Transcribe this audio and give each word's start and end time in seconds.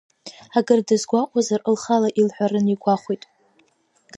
Акыр 0.57 0.79
дазгәаҟуазар 0.87 1.61
лхала 1.75 2.09
илҳәарын 2.19 2.65
игәахәит. 2.73 3.23